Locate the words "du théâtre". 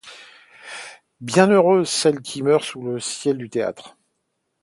3.37-3.99